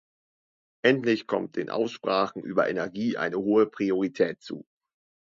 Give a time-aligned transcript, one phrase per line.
[0.81, 4.65] Endlich kommt den Aussprachen über Energie eine hohe Priorität zu.